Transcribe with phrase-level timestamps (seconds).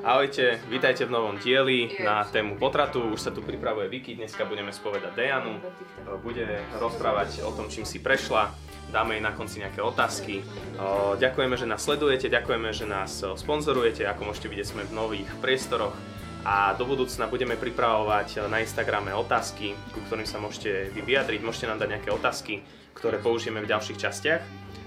[0.00, 3.12] Ahojte, vítajte v novom dieli na tému potratu.
[3.12, 5.60] Už sa tu pripravuje Vicky, dneska budeme spovedať Dejanu.
[6.24, 8.48] Bude rozprávať o tom, čím si prešla.
[8.88, 10.40] Dáme jej na konci nejaké otázky.
[11.20, 14.08] Ďakujeme, že nás sledujete, ďakujeme, že nás sponzorujete.
[14.08, 15.92] Ako môžete vidieť, sme v nových priestoroch
[16.48, 21.44] a do budúcna budeme pripravovať na Instagrame otázky, ku ktorým sa môžete vy vyjadriť.
[21.44, 22.64] Môžete nám dať nejaké otázky,
[22.96, 24.40] ktoré použijeme v ďalších častiach.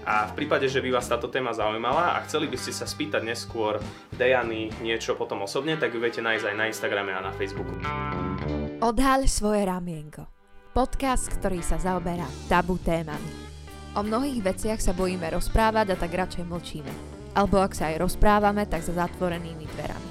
[0.06, 3.26] A v prípade, že by vás táto téma zaujímala a chceli by ste sa spýtať
[3.26, 3.82] neskôr
[4.14, 7.74] Dejany niečo potom osobne, tak ju viete nájsť aj na Instagrame a na Facebooku.
[8.78, 10.30] Odhaľ svoje ramienko.
[10.70, 13.34] Podcast, ktorý sa zaoberá tabu témami.
[13.98, 16.92] O mnohých veciach sa bojíme rozprávať a tak radšej mlčíme.
[17.34, 20.10] Alebo ak sa aj rozprávame, tak za zatvorenými dverami.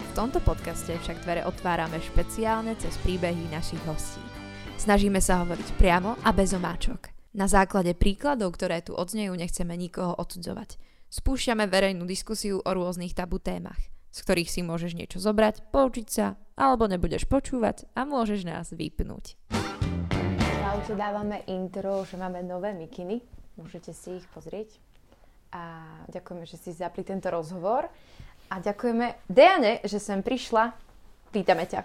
[0.00, 4.24] V tomto podcaste však dvere otvárame špeciálne cez príbehy našich hostí.
[4.80, 7.15] Snažíme sa hovoriť priamo a bez omáčok.
[7.36, 10.80] Na základe príkladov, ktoré tu odznejú, nechceme nikoho odsudzovať.
[11.12, 13.76] Spúšťame verejnú diskusiu o rôznych tabu témach,
[14.08, 19.36] z ktorých si môžeš niečo zobrať, poučiť sa, alebo nebudeš počúvať a môžeš nás vypnúť.
[20.40, 23.20] Čaute, dávame intro, že máme nové mikiny.
[23.60, 24.72] Môžete si ich pozrieť.
[25.52, 27.84] A ďakujeme, že si zapli tento rozhovor.
[28.48, 30.72] A ďakujeme Dejane, že sem prišla.
[31.36, 31.84] Vítame ťa.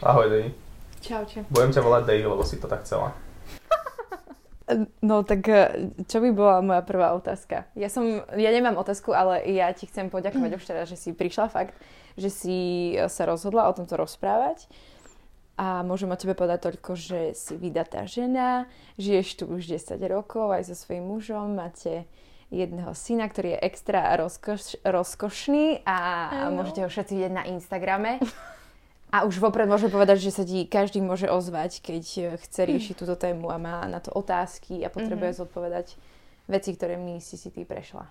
[0.00, 0.56] Ahoj, Dej.
[1.04, 1.44] Čaute.
[1.52, 3.12] Budem ťa volať Dej, lebo si to tak chcela.
[5.00, 7.66] No tak e, čo by bola moja prvá otázka?
[7.74, 11.50] Ja som, ja nemám otázku, ale ja ti chcem poďakovať už teraz, že si prišla
[11.50, 11.74] fakt,
[12.14, 12.58] že si
[13.08, 14.70] sa rozhodla o tomto rozprávať.
[15.60, 18.64] A môžem o tebe povedať toľko, že si vydatá žena,
[18.96, 22.08] žiješ tu už 10 rokov aj so svojím mužom, máte
[22.48, 25.98] jedného syna, ktorý je extra rozkoš, rozkošný a,
[26.32, 28.18] a môžete ho všetci vidieť na Instagrame.
[29.10, 32.94] A už vopred môžem povedať, že sa ti každý môže ozvať, keď eh, chce riešiť
[32.94, 35.42] túto tému a má na to otázky a potrebuje mm-hmm.
[35.46, 35.86] zodpovedať
[36.46, 38.06] veci, ktoré my si si ty prešla.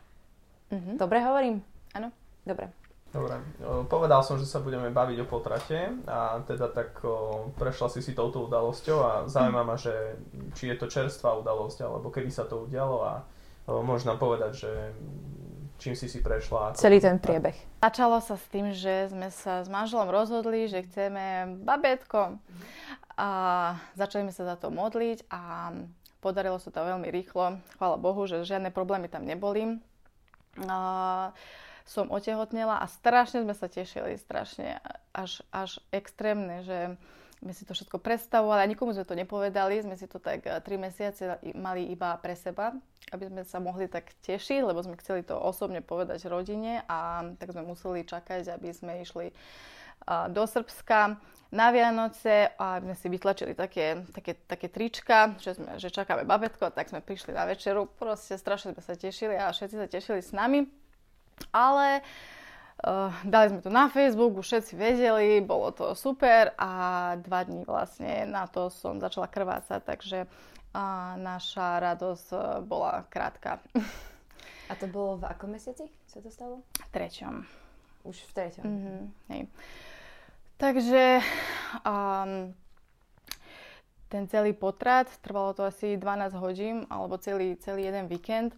[0.69, 0.95] Mm-hmm.
[0.99, 1.63] Dobre hovorím?
[1.95, 2.11] Áno.
[2.43, 2.71] Dobre.
[3.09, 3.41] Dobre,
[3.89, 8.13] povedal som, že sa budeme baviť o potrate a teda tak o, prešla si si
[8.13, 10.13] touto udalosťou a zaujíma ma, že
[10.53, 13.25] či je to čerstvá udalosť alebo kedy sa to udialo a
[13.65, 14.71] o, môžeš nám povedať, že
[15.79, 16.75] čím si si prešla.
[16.75, 17.55] Celý ten priebeh.
[17.79, 22.37] Začalo sa s tým, že sme sa s manželom rozhodli, že chceme babetko
[23.15, 23.29] a
[23.95, 25.71] začali sme sa za to modliť a
[26.19, 27.63] podarilo sa to veľmi rýchlo.
[27.79, 29.79] Chvála Bohu, že žiadne problémy tam neboli.
[30.67, 31.31] A
[31.87, 34.77] som otehotnela a strašne sme sa tešili, strašne
[35.15, 36.99] až, až extrémne, že
[37.39, 40.59] sme si to všetko predstavovali a nikomu sme to nepovedali, sme si to tak 3
[40.59, 41.23] eh, mesiace
[41.55, 42.75] mali iba pre seba,
[43.15, 47.55] aby sme sa mohli tak tešiť, lebo sme chceli to osobne povedať rodine a tak
[47.55, 49.31] sme museli čakať, aby sme išli
[50.07, 51.19] do Srbska
[51.49, 56.71] na Vianoce a sme si vytlačili také, také, také trička, že, sme, že čakáme babetko,
[56.71, 60.31] tak sme prišli na večeru, proste strašne sme sa tešili a všetci sa tešili s
[60.31, 60.69] nami.
[61.49, 62.38] Ale uh,
[62.79, 66.71] Uh, dali sme to na Facebook, už všetci vedeli, bolo to super a
[67.19, 73.59] dva dní vlastne na to som začala krvácať, takže uh, naša radosť uh, bola krátka.
[74.69, 76.63] A to bolo v akom mesiaci sa to stalo?
[76.77, 77.45] V treťom.
[78.07, 78.63] Už v treťom.
[78.65, 79.01] Mm-hmm,
[79.33, 79.41] hej.
[80.55, 81.03] Takže
[81.83, 82.53] um,
[84.09, 88.57] ten celý potrat, trvalo to asi 12 hodín, alebo celý, celý jeden víkend.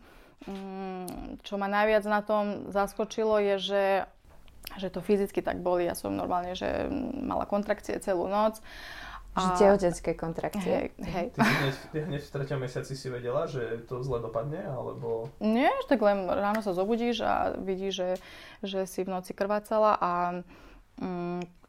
[0.50, 3.86] Mm, čo ma najviac na tom zaskočilo je, že,
[4.82, 5.86] že to fyzicky tak boli.
[5.86, 6.90] Ja som normálne, že
[7.22, 8.58] mala kontrakcie celú noc.
[9.32, 9.48] A...
[9.48, 10.92] Že tehotenské kontrakcie.
[10.92, 11.28] Hej, hej.
[11.32, 15.32] Ty si hneď, hneď v treťom mesiaci si vedela, že to zle dopadne, alebo...
[15.40, 18.10] Nie, tak len ráno sa zobudíš a vidíš, že,
[18.60, 20.12] že si v noci krvácala a
[21.00, 21.61] mm,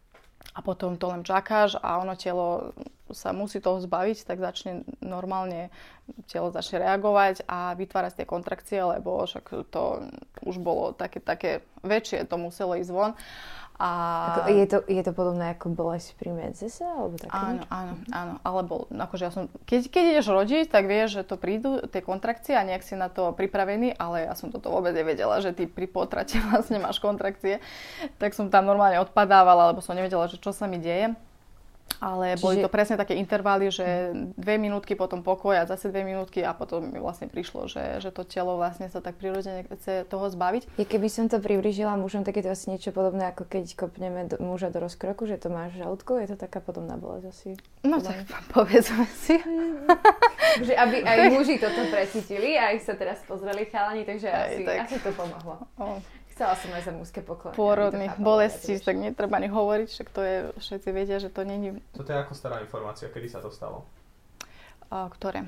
[0.52, 2.76] a potom to len čakáš a ono telo
[3.12, 5.68] sa musí toho zbaviť, tak začne normálne
[6.28, 10.08] telo začne reagovať a vytvárať tie kontrakcie, lebo však to
[10.44, 13.12] už bolo také, také väčšie, to muselo ísť von.
[13.82, 13.91] A...
[14.31, 16.87] Ako, je, to, je to podobné ako bolesť pri medzese?
[16.87, 18.34] Alebo také áno, áno, áno.
[18.47, 22.54] Alebo akože ja som, keď, keď ideš rodiť, tak vieš, že to prídu tie kontrakcie
[22.54, 25.91] a nejak si na to pripravený, ale ja som toto vôbec nevedela, že ty pri
[25.91, 27.59] potrate vlastne máš kontrakcie.
[28.22, 31.19] Tak som tam normálne odpadávala, lebo som nevedela, že čo sa mi deje.
[31.99, 32.44] Ale Čiže...
[32.44, 36.56] boli to presne také intervaly, že dve minútky, potom pokoj a zase dve minútky a
[36.56, 40.79] potom mi vlastne prišlo, že, že to telo vlastne sa tak prirodzene chce toho zbaviť.
[40.79, 44.31] Ja keby som to priblížila mužom, tak je to asi niečo podobné, ako keď kopneme
[44.31, 47.50] do, muža do rozkroku, že to máš žalúdku, je to taká podobná bolesť asi.
[47.83, 48.25] No tak
[48.55, 49.37] povedzme si.
[50.67, 54.62] že aby aj muži toto precítili a ich sa teraz pozreli chalani, takže aj, asi,
[54.62, 54.79] tak.
[54.85, 55.56] asi to pomohlo.
[55.81, 55.99] Oh.
[56.43, 57.55] Chcela som aj za mužské poklady.
[57.55, 61.79] Pôrodných bolestí, tak netreba ani hovoriť, však to je, všetci vedia, že to není...
[61.94, 63.87] Toto je ako stará informácia, kedy sa to stalo?
[64.91, 65.47] A, ktoré?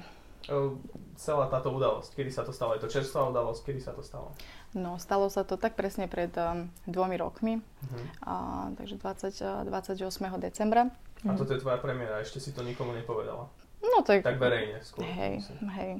[1.18, 2.78] celá táto udalosť, kedy sa to stalo?
[2.78, 4.30] Je to čerstvá udalosť, kedy sa to stalo?
[4.70, 8.06] No, stalo sa to tak presne pred um, dvomi rokmi, Uh-huh.
[8.22, 8.34] a,
[8.78, 9.98] takže 20, a 28.
[10.38, 10.94] decembra.
[11.26, 13.50] A toto je tvoja premiéra, ešte si to nikomu nepovedala.
[13.82, 15.02] No tak, Tak verejne skôr.
[15.02, 15.68] hej, myslím.
[15.74, 15.90] hej.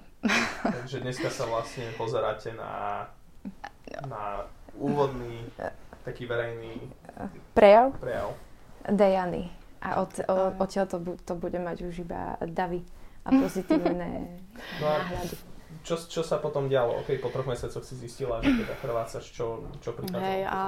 [0.62, 3.04] Takže dneska sa vlastne pozeráte na,
[4.12, 5.46] na úvodný
[6.02, 6.76] taký verejný
[7.52, 8.34] Prejav prejav.
[8.84, 9.48] Dejany.
[9.80, 12.84] A od, o, odtiaľ to, bu- to bude mať už iba davy
[13.22, 14.40] a pozitívne
[14.76, 15.36] No a náhľady.
[15.80, 17.00] čo, čo sa potom dialo?
[17.00, 20.20] OK, po troch mesiacoch si zistila, že teda krvácaš, čo, čo prichádzalo?
[20.20, 20.60] Hej, a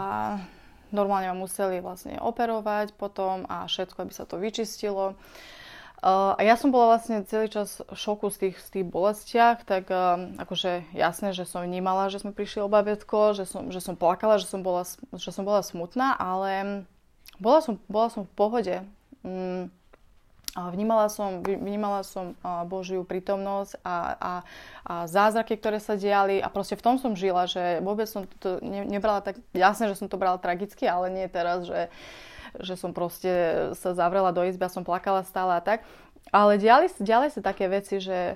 [0.89, 5.17] normálne ma museli vlastne operovať potom a všetko, aby sa to vyčistilo.
[6.05, 9.65] Uh, a ja som bola vlastne celý čas v šoku z tých, z tých bolestiach,
[9.65, 13.81] tak uh, akože jasné, že som vnímala, že sme prišli o babetko, že som, že
[13.81, 14.85] som plakala, že som bola,
[15.17, 16.85] že som bola smutná, ale
[17.41, 18.77] bola som, bola som v pohode.
[19.25, 19.73] Mm,
[20.57, 22.33] a vnímala som, vnímala som
[22.65, 24.33] Božiu prítomnosť a, a,
[24.89, 28.57] a zázraky, ktoré sa diali a proste v tom som žila, že vôbec som to
[28.65, 31.93] ne, nebrala tak, jasné, že som to brala tragicky, ale nie teraz, že,
[32.61, 33.31] že som proste
[33.77, 35.85] sa zavrela do izby a som plakala stále a tak.
[36.35, 38.35] Ale diali, diali sa také veci, že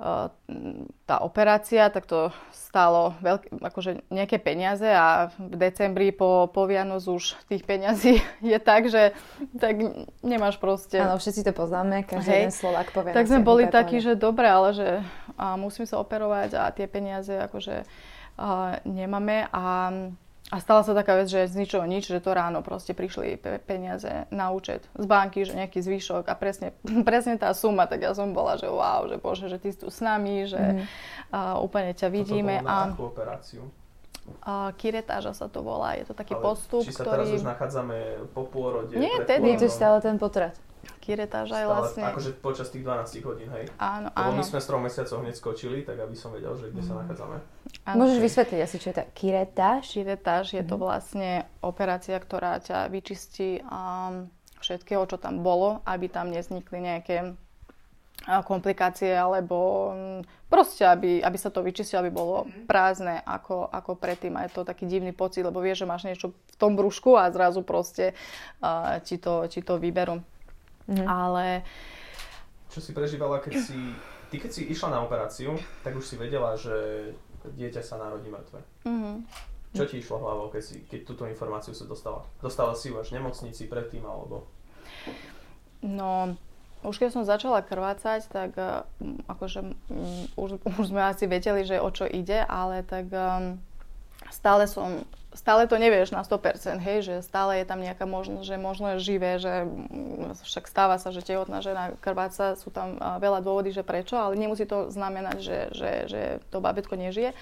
[0.00, 0.32] uh,
[1.04, 7.04] tá operácia, tak to stálo veľké, akože nejaké peniaze a v decembri po, po Vianoc
[7.04, 8.20] už tých peňazí
[8.52, 9.16] je tak, že
[9.56, 9.80] tak
[10.20, 11.00] nemáš proste...
[11.00, 12.40] Áno, všetci to poznáme, každý Hej.
[12.44, 13.16] jeden Slovák povie.
[13.16, 14.88] Tak sme boli takí, že dobre, ale že
[15.36, 17.84] a musím sa operovať a tie peniaze akože
[18.36, 19.92] a, nemáme a,
[20.46, 23.58] a stala sa taká vec, že z ničoho nič, že to ráno proste prišli pe-
[23.58, 26.70] peniaze na účet z banky, že nejaký zvyšok a presne,
[27.08, 29.88] presne tá suma, tak ja som bola, že wow, že bože, že ty si tu
[29.88, 30.84] s nami, že Mhm.
[31.28, 33.62] a, úplne ťa Toto vidíme bolo na a, akú operáciu?
[34.40, 37.38] a kiretáža sa to volá, je to taký Ale postup, či sa teraz ktorý...
[37.38, 37.98] už nachádzame
[38.30, 38.94] po pôrode?
[38.94, 39.54] Nie, pred tedy.
[39.54, 39.78] Je tu pôrodom?
[39.78, 40.54] stále ten potrat.
[41.02, 42.02] Kiretáža je Stále, vlastne...
[42.08, 43.70] Akože počas tých 12 hodín, hej?
[43.78, 44.38] Áno, Lebo áno.
[44.38, 47.36] my sme s troch mesiacov hneď skočili, tak aby som vedel, že kde sa nachádzame.
[47.86, 47.96] áno.
[47.98, 49.80] Môžeš vysvetliť asi, čo je tá kiretáž?
[49.86, 54.26] Širetáž je to vlastne operácia, ktorá ťa vyčistí um,
[54.58, 57.36] všetkého, čo tam bolo, aby tam nevznikli nejaké
[58.26, 62.36] komplikácie, alebo mm, proste, aby, aby sa to vyčistilo, aby bolo
[62.66, 64.34] prázdne ako, ako predtým.
[64.34, 67.30] A je to taký divný pocit, lebo vieš, že máš niečo v tom brúšku a
[67.30, 68.18] zrazu proste
[68.64, 70.18] uh, ti, to, ti to vyberú.
[70.86, 71.06] Mhm.
[71.06, 71.62] Ale
[72.70, 73.78] Čo si prežívala, keď si...
[74.26, 75.54] Ty keď si išla na operáciu,
[75.86, 76.74] tak už si vedela, že
[77.46, 78.58] dieťa sa narodí mŕtve.
[78.82, 79.22] mhm.
[79.76, 82.24] Čo ti išlo hlavou, keď, si, keď túto informáciu sa dostala?
[82.40, 84.48] Dostala si ju až v nemocnici predtým, alebo...
[85.84, 86.32] No,
[86.80, 88.86] už keď som začala krvácať, tak uh,
[89.28, 89.60] akože
[89.90, 93.60] um, už, už sme asi vedeli, že o čo ide, ale tak um,
[94.30, 95.04] stále som,
[95.36, 99.04] stále to nevieš na 100%, hej, že stále je tam nejaká možnosť, že možno je
[99.04, 103.84] živé, že mm, však stáva sa, že tehotná žena krváca, sú tam veľa dôvody, že
[103.84, 107.36] prečo, ale nemusí to znamenať, že, že, že to babetko nežije.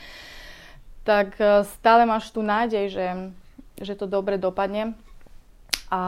[1.06, 3.08] Tak uh, stále máš tú nádej, že,
[3.78, 4.98] že to dobre dopadne.
[5.92, 6.02] A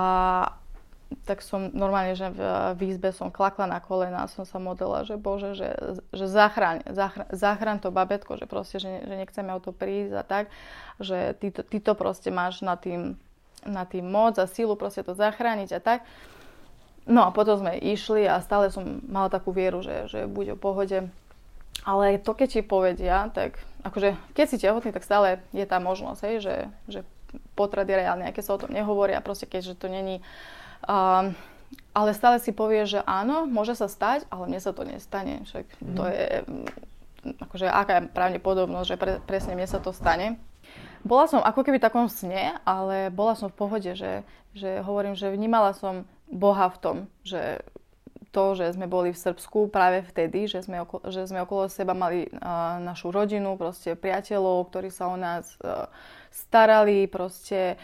[1.24, 2.40] tak som normálne, že v,
[2.76, 5.74] v izbe som klakla na kolena a som sa modlila, že Bože, že,
[6.12, 10.22] že zachráň, zachráň, zachráň to babetko, že proste, že, že nechceme o to prísť a
[10.22, 10.44] tak,
[11.00, 13.16] že ty to, ty to proste máš na tým,
[13.66, 16.00] na tým moc a sílu proste to zachrániť a tak.
[17.06, 20.62] No a potom sme išli a stále som mala takú vieru, že, že bude v
[20.62, 20.98] pohode.
[21.86, 26.20] Ale to, keď ti povedia, tak akože keď si tehotný, tak stále je tá možnosť,
[26.26, 26.56] hej, že,
[26.90, 27.00] že
[27.54, 27.94] potrat je
[28.32, 30.22] keď sa o tom nehovorí a proste keďže to není
[30.84, 31.32] Um,
[31.96, 35.48] ale stále si povie, že áno, môže sa stať, ale mne sa to nestane.
[35.48, 35.64] Však
[35.96, 36.68] to je, mm,
[37.48, 40.36] akože aká je pravdepodobnosť, že pre, presne mne sa to stane.
[41.06, 45.16] Bola som ako keby v takom sne, ale bola som v pohode, že, že hovorím,
[45.16, 47.64] že vnímala som Boha v tom, že
[48.36, 51.96] to, že sme boli v Srbsku práve vtedy, že sme, okolo, že sme okolo seba
[51.96, 55.88] mali uh, našu rodinu, proste priateľov, ktorí sa o nás uh,
[56.28, 57.80] starali, proste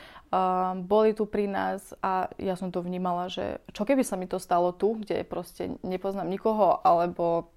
[0.88, 4.40] boli tu pri nás a ja som to vnímala, že čo keby sa mi to
[4.40, 7.52] stalo tu, kde proste nepoznám nikoho, alebo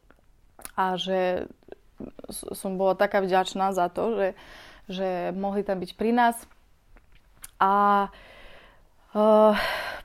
[0.76, 1.48] a že
[2.28, 4.30] som bola taká vďačná za to, že,
[4.92, 6.36] že mohli tam byť pri nás.
[7.56, 8.08] A
[9.16, 9.56] uh,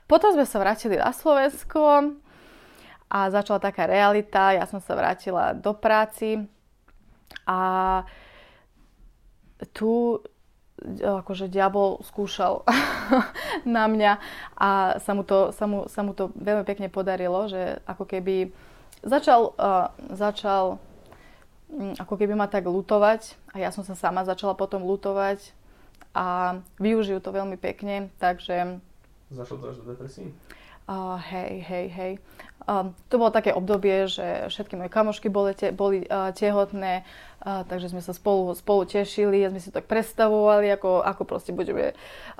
[0.07, 2.15] potom sme sa vrátili na Slovensko
[3.11, 4.55] a začala taká realita.
[4.55, 6.47] Ja som sa vrátila do práci
[7.43, 7.59] a
[9.75, 10.23] tu
[11.01, 12.65] akože diabol skúšal
[13.77, 14.17] na mňa
[14.57, 18.49] a sa mu, to, sa, mu, sa mu to veľmi pekne podarilo, že ako keby
[19.05, 20.81] začal, uh, začal
[21.69, 25.53] mm, ako keby ma tak lutovať a ja som sa sama začala potom lutovať
[26.17, 28.81] a využijú to veľmi pekne, takže
[29.31, 30.27] Zašlo to až do depresí?
[30.91, 32.13] Uh, hej, hej, hej.
[32.71, 37.03] Um, to bolo také obdobie, že všetky moje kamošky boli, te, boli uh, tehotné,
[37.43, 41.51] uh, takže sme sa spolu, spolu tešili a sme si tak predstavovali, ako, ako proste
[41.51, 41.91] budeme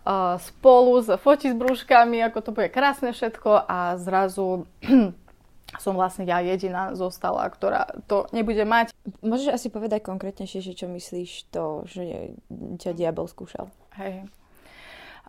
[0.07, 4.63] uh, spolu s foti s brúškami, ako to bude krásne všetko a zrazu
[5.83, 8.95] som vlastne ja jediná zostala, ktorá to nebude mať.
[9.19, 12.39] Môžeš asi povedať konkrétnejšie, že čo myslíš to, že
[12.79, 13.67] ťa diabol skúšal?
[13.99, 14.31] Hej.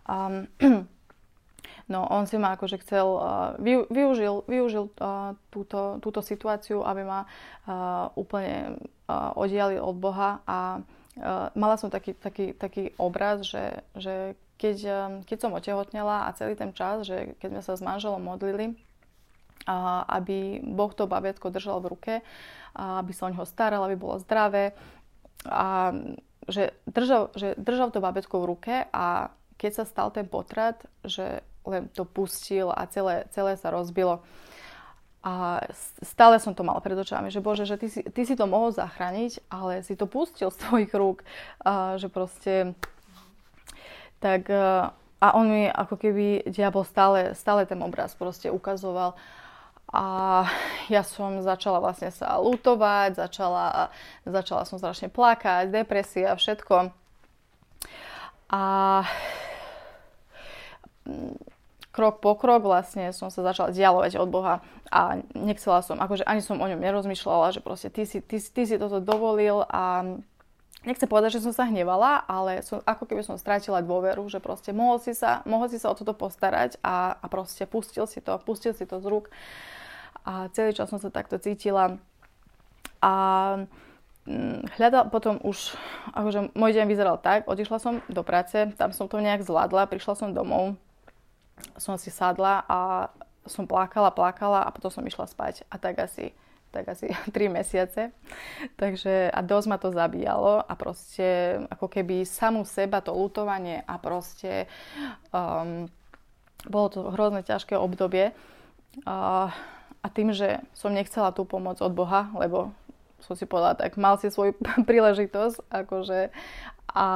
[0.07, 0.47] Um,
[1.91, 3.07] No on si ma akože chcel,
[3.59, 8.79] vy, využil, využil uh, túto, túto situáciu, aby ma uh, úplne
[9.13, 10.81] oddialil od Boha a
[11.53, 14.79] mala som taký, taký, taký obraz, že, že keď,
[15.29, 18.73] keď som otehotnela a celý ten čas, že keď sme sa s manželom modlili,
[20.09, 22.15] aby Boh to babietko držal v ruke,
[22.75, 24.73] aby sa o neho staral, aby bolo zdravé
[25.47, 25.93] a
[26.47, 31.47] že držal, že držal to babetko v ruke a keď sa stal ten potrat, že
[31.67, 34.23] len to pustil a celé, celé sa rozbilo.
[35.23, 35.63] A
[36.03, 38.75] stále som to mala pred očami, že Bože, že ty si, ty si to mohol
[38.75, 41.23] zachrániť, ale si to pustil z tvojich rúk,
[41.63, 42.75] a že proste...
[44.23, 44.51] Tak
[45.23, 49.15] a on mi ako keby diabol stále, stále ten obraz proste ukazoval.
[49.95, 50.05] A
[50.91, 53.95] ja som začala vlastne sa lutovať, začala,
[54.27, 56.91] začala som strašne plakať, depresia, všetko.
[58.51, 58.63] A
[61.93, 66.41] krok po krok vlastne som sa začala dialovať od Boha a nechcela som, akože ani
[66.41, 70.17] som o ňom nerozmýšľala, že proste ty si, ty, ty si toto dovolil a
[70.89, 74.73] nechcem povedať, že som sa hnevala, ale som, ako keby som strátila dôveru, že proste
[74.73, 78.41] mohol si sa, mohol si sa o toto postarať a, a proste pustil si to,
[78.43, 79.29] pustil si to z rúk.
[80.25, 81.99] A celý čas som sa takto cítila.
[83.03, 83.13] A
[84.25, 85.75] mm, hľadal potom už,
[86.15, 90.15] akože môj deň vyzeral tak, odišla som do práce, tam som to nejak zvládla, prišla
[90.15, 90.79] som domov,
[91.77, 93.09] som si sadla a
[93.47, 95.67] som plakala, plakala a potom som išla spať.
[95.67, 96.31] A tak asi,
[96.71, 98.15] tak asi 3 mesiace.
[98.79, 103.99] Takže a dosť ma to zabíjalo a proste ako keby samú seba, to lutovanie a
[103.99, 104.71] proste
[105.35, 105.91] um,
[106.67, 108.31] bolo to hrozne ťažké obdobie.
[109.03, 109.51] Uh,
[110.03, 112.75] a tým, že som nechcela tú pomoc od Boha, lebo
[113.23, 114.59] som si povedala, tak mal si svoju
[114.91, 116.35] príležitosť, akože
[116.93, 117.07] a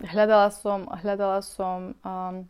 [0.00, 2.48] hľadala som, hľadala som um,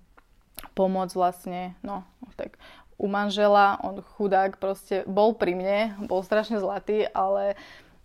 [0.81, 2.09] pomoc vlastne, no
[2.41, 2.57] tak
[3.01, 7.57] u manžela, on chudák proste bol pri mne, bol strašne zlatý, ale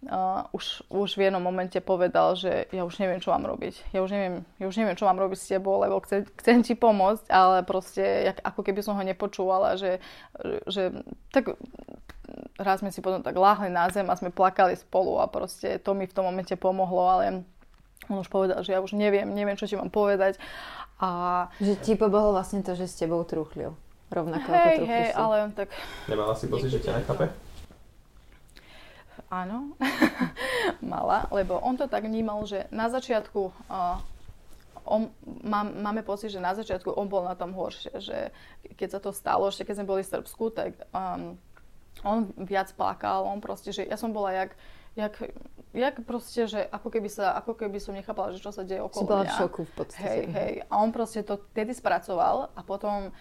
[0.08, 3.92] uh, už, už v jednom momente povedal, že ja už neviem, čo mám robiť.
[3.92, 6.80] Ja už neviem, ja už neviem čo mám robiť s tebou, lebo chcem, chcem ti
[6.80, 10.00] pomôcť, ale proste jak, ako keby som ho nepočúvala, že,
[10.68, 10.96] že
[11.36, 11.60] tak
[12.56, 15.92] raz sme si potom tak láhli na zem a sme plakali spolu a proste to
[15.92, 17.44] mi v tom momente pomohlo, ale
[18.10, 20.38] on už povedal, že ja už neviem, neviem, čo ti mám povedať
[21.02, 21.10] a...
[21.58, 23.74] Že ti pobohol vlastne to, že s tebou truchlil.
[24.14, 25.74] Rovnako hej, ako hej, ale tak...
[26.06, 27.34] Nemala si pocit, že ťa nechápe?
[29.34, 29.74] Áno,
[30.94, 33.98] mala, lebo on to tak vnímal, že na začiatku uh,
[34.86, 35.10] on,
[35.42, 38.30] má, máme pocit, že na začiatku on bol na tom horšie, že
[38.78, 41.36] keď sa to stalo, ešte keď sme boli v Srbsku, tak um,
[42.06, 44.54] on viac plakal, on proste, že ja som bola jak,
[44.96, 45.22] jak
[45.76, 49.04] jak proste, že ako keby, sa, ako keby som nechápala, že čo sa deje okolo
[49.04, 49.34] si bola mňa.
[49.36, 50.08] v šoku v podstate.
[50.08, 50.54] Hej, hej.
[50.72, 53.12] A on proste to tedy spracoval a potom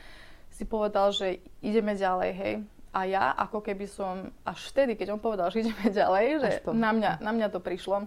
[0.54, 2.54] si povedal, že ideme ďalej, hej.
[2.94, 6.94] A ja ako keby som až vtedy, keď on povedal, že ideme ďalej, že na
[6.94, 8.06] mňa, na mňa to prišlo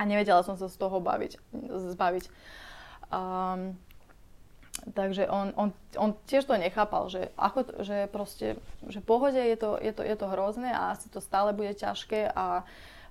[0.00, 1.36] a nevedela som sa z toho baviť,
[1.92, 2.24] zbaviť.
[3.12, 3.76] Um,
[4.94, 9.80] takže on, on, on tiež to nechápal, že, ako, že proste, že pohode je to,
[9.80, 12.62] je, to, je to hrozné a asi to stále bude ťažké a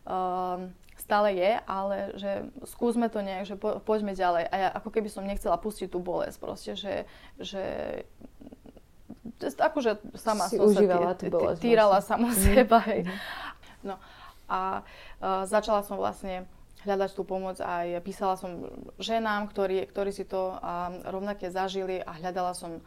[0.06, 2.32] um, stále je, ale že
[2.70, 4.46] skúsme to nejak, že po, poďme ďalej.
[4.48, 7.10] A ja ako keby som nechcela pustiť tú bolesť proste, že,
[7.42, 7.64] že
[9.42, 12.10] akože sama si som užívala tý, bolesť, týrala vlastne.
[12.10, 12.46] sama mm-hmm.
[12.46, 12.80] seba.
[12.88, 13.02] Hej.
[13.04, 13.16] Mhm.
[13.86, 13.96] No
[14.46, 14.82] a
[15.22, 16.46] uh, začala som vlastne
[16.86, 18.70] hľadať tú pomoc aj písala som
[19.02, 20.56] ženám, ktorí, ktorí si to
[21.10, 22.80] rovnaké zažili a hľadala som,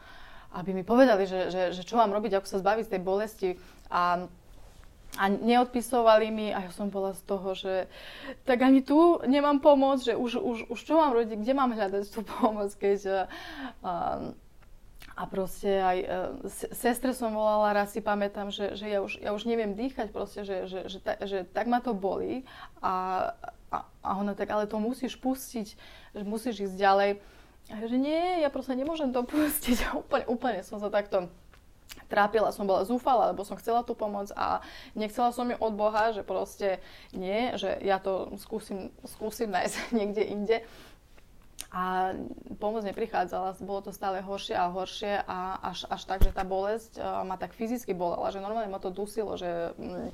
[0.55, 3.51] aby mi povedali, že, že, že čo mám robiť, ako sa zbaviť z tej bolesti.
[3.91, 4.31] A
[5.17, 7.89] a neodpisovali mi a ja som bola z toho, že
[8.45, 12.05] tak ani tu nemám pomoc, že už, už, už čo mám robiť, kde mám hľadať
[12.13, 13.25] tú pomoc, keď
[13.81, 14.37] uh,
[15.19, 16.09] a proste aj uh,
[16.77, 20.45] sestre som volala, raz si pamätám, že, že ja, už, ja už neviem dýchať proste,
[20.45, 22.45] že, že, že, ta, že tak ma to bolí
[22.85, 23.33] a,
[23.71, 25.69] a, ona tak, ale to musíš pustiť,
[26.17, 27.11] že musíš ísť ďalej.
[27.69, 29.77] A že nie, ja proste nemôžem to pustiť.
[29.89, 31.29] A úplne, úplne som sa takto
[32.09, 34.65] trápila, som bola zúfala, lebo som chcela tú pomoc a
[34.97, 36.81] nechcela som ju od Boha, že proste
[37.13, 40.59] nie, že ja to skúsim, skúsim nájsť niekde inde.
[41.69, 42.17] a
[42.57, 46.97] pomoc neprichádzala, bolo to stále horšie a horšie a až, až tak, že tá bolesť
[46.97, 50.09] uh, ma tak fyzicky bolela, že normálne ma to dusilo, že um,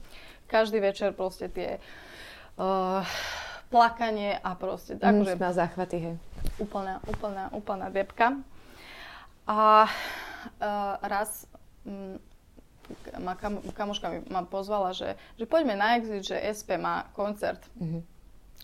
[0.50, 1.78] každý večer proste tie
[2.56, 3.02] uh,
[3.68, 6.14] plakanie a proste tak, Mm, že má záchvaty, hej.
[6.58, 8.38] úplná, úplná, úplná depka.
[9.44, 11.44] A uh, raz
[11.84, 12.16] um,
[13.18, 17.60] ma kam, kamoška mi ma pozvala, že, že poďme na exit, že SP má koncert.
[17.80, 18.00] Mhm.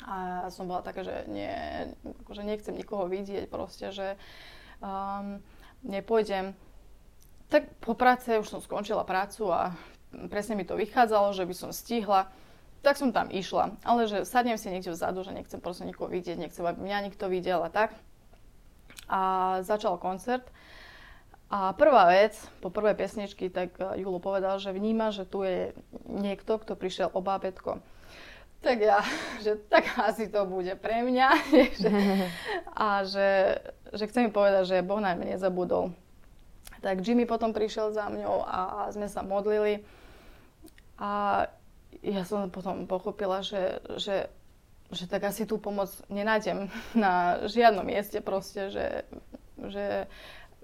[0.00, 1.52] A som bola taká, že nie,
[2.24, 4.16] akože nechcem nikoho vidieť proste, že
[4.80, 5.44] um,
[5.84, 6.56] nepôjdem.
[7.52, 9.76] Tak po práce už som skončila prácu a
[10.32, 12.32] presne mi to vychádzalo, že by som stihla.
[12.80, 16.40] Tak som tam išla, ale že sadnem si niekde vzadu, že nechcem proste nikoho vidieť,
[16.40, 17.92] nechcem, aby mňa nikto videl a tak.
[19.04, 19.20] A
[19.60, 20.48] začal koncert.
[21.50, 25.74] A prvá vec, po prvej pesničky, tak Julo povedal, že vníma, že tu je
[26.06, 27.82] niekto, kto prišiel o bábätko.
[28.60, 29.00] Tak ja,
[29.44, 31.28] že tak asi to bude pre mňa.
[31.82, 31.90] že,
[32.86, 33.60] a že,
[33.92, 35.92] že chce mi povedať, že Boh na mňa nezabudol.
[36.80, 39.84] Tak Jimmy potom prišiel za mňou a sme sa modlili.
[40.96, 41.44] A
[42.00, 44.32] ja som potom pochopila, že, že,
[44.88, 49.04] že tak asi tú pomoc nenájdem na žiadnom mieste proste, že,
[49.60, 50.08] že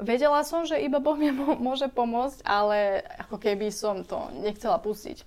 [0.00, 4.80] vedela som, že iba Boh mi mô- môže pomôcť, ale ako keby som to nechcela
[4.80, 5.24] pustiť.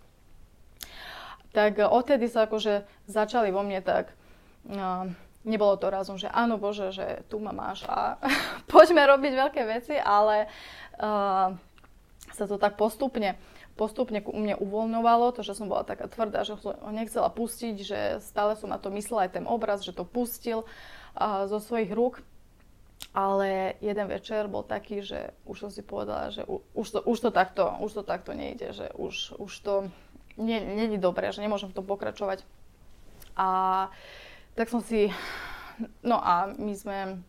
[1.49, 4.13] Tak odtedy sa akože začali vo mne tak,
[4.69, 5.09] no,
[5.41, 8.21] nebolo to razom, že áno Bože, že tu ma máš a
[8.71, 10.45] poďme robiť veľké veci, ale
[11.01, 11.57] uh,
[12.29, 13.33] sa to tak postupne,
[13.79, 17.75] postupne ku mne uvoľňovalo, to, že som bola taká tvrdá, že som ho nechcela pustiť,
[17.79, 20.67] že stále som na to myslela aj ten obraz, že to pustil
[21.15, 22.19] uh, zo svojich rúk.
[23.15, 27.17] Ale jeden večer bol taký, že už som si povedala, že u- už to, už
[27.23, 29.73] to, takto, už to takto nejde, že už, už to
[30.35, 32.43] nie, není dobré, že nemôžem v tom pokračovať.
[33.39, 33.47] A
[34.59, 35.15] tak som si,
[36.03, 37.23] no a my sme,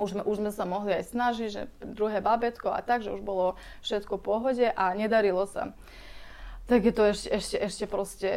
[0.00, 3.20] už sme, už sme sa mohli aj snažiť, že druhé babetko a tak, že už
[3.20, 3.54] bolo
[3.84, 5.76] všetko v pohode a nedarilo sa.
[6.66, 8.30] Tak je to ešte, ešte, ešte proste...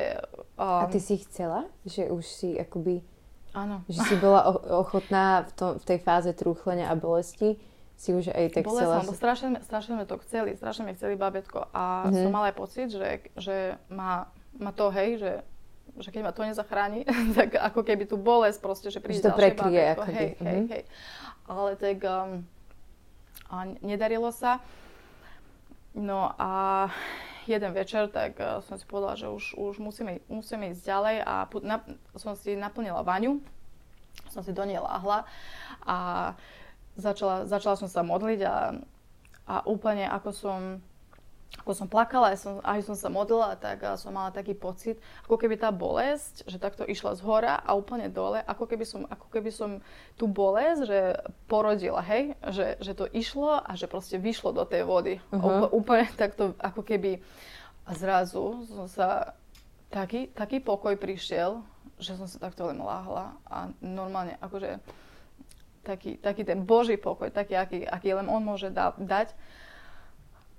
[0.58, 1.70] A Um, ty si chcela?
[1.86, 3.06] Že už si akoby,
[3.54, 3.86] Áno.
[3.86, 7.62] že si bola ochotná v, tom, v tej fáze trúchlenia a bolesti,
[7.94, 8.98] si už aj tak chcela...
[8.98, 12.26] Bolesť, lebo strašne, strašne sme to chceli, strašne sme chceli babetko a Mhm.
[12.26, 15.32] som mala aj pocit, že, že má, má to, hej, že,
[16.02, 17.06] že keď ma to nezachráni,
[17.38, 20.68] tak ako keby tu bolesť proste, že príde Že to prekryje babetko, hej, hej, mhm.
[20.74, 20.84] hej.
[21.48, 22.48] Ale tak um,
[23.54, 24.64] a nedarilo sa.
[25.94, 26.90] No a
[27.46, 31.34] jeden večer, tak uh, som si povedala, že už, už musíme, musíme ísť ďalej a
[31.46, 31.86] pu- na,
[32.18, 33.44] som si naplnila vaňu,
[34.34, 35.28] som si do nej láhla
[35.86, 35.98] a
[36.98, 38.58] začala, začala som sa modliť a,
[39.46, 40.60] a úplne ako som,
[41.62, 44.98] ako som plakala, aj som, aj som sa modlila, tak a som mala taký pocit,
[45.30, 49.06] ako keby tá bolesť, že takto išla z hora a úplne dole, ako keby som,
[49.06, 49.80] ako keby som
[50.18, 51.00] tú bolesť, že
[51.46, 55.22] porodila, hej, že, že to išlo a že proste vyšlo do tej vody.
[55.30, 55.70] Uh-huh.
[55.70, 57.22] Úplne takto, ako keby
[57.84, 59.36] a zrazu som sa,
[59.92, 61.62] taký, taký pokoj prišiel,
[62.00, 64.82] že som sa takto len láhla a normálne akože
[65.84, 69.36] taký, taký ten Boží pokoj, taký, aký, aký len On môže da, dať.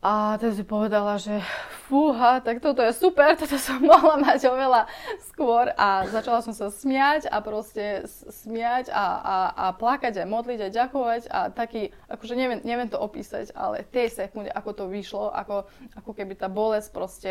[0.05, 1.41] A teda si povedala, že
[1.89, 4.85] fúha, tak toto je super, toto som mohla mať oveľa
[5.33, 5.73] skôr.
[5.81, 10.69] A začala som sa smiať a proste smiať a, a, a plakať a modliť a
[10.69, 11.23] ďakovať.
[11.33, 16.11] A taký, akože neviem, neviem to opísať, ale tej sekunde, ako to vyšlo, ako, ako
[16.13, 17.31] keby tá bolesť proste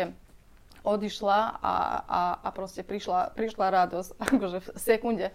[0.82, 5.26] odišla a, a, a proste prišla, prišla radosť, akože v sekunde.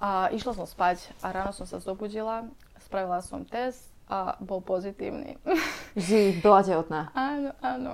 [0.00, 2.48] A išla som spať a ráno som sa zobudila,
[2.80, 5.38] spravila som test a bol pozitívny.
[5.98, 7.10] Že bola tehotná.
[7.14, 7.92] áno, áno.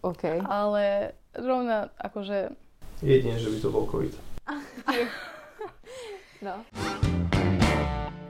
[0.00, 0.40] OK.
[0.46, 2.54] Ale rovna akože
[2.98, 4.14] Jedine, že by to bol COVID.
[6.38, 6.62] No.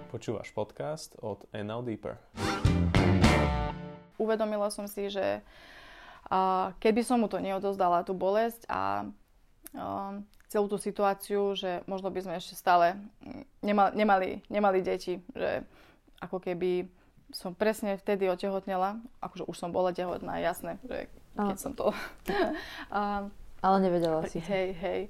[0.09, 2.17] Počúvaš podcast od Now Deeper.
[4.17, 5.45] uvedomila som si, že
[6.33, 9.05] a, keby som mu to neodozdala, tú bolesť a
[9.77, 15.21] a, celú tú situáciu, že možno by sme ešte stále mm, nemali, nemali, nemali deti,
[15.37, 15.69] že
[16.19, 16.91] ako keby
[17.33, 21.61] som presne vtedy otehotnela, akože už som bola tehotná, jasné, že keď A.
[21.61, 21.93] som to...
[22.95, 23.29] a,
[23.61, 24.41] Ale nevedela si.
[24.41, 25.01] Hej, hej.